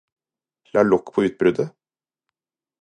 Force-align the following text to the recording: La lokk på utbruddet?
La 0.77 0.83
lokk 0.93 1.11
på 1.19 1.27
utbruddet? 1.29 1.75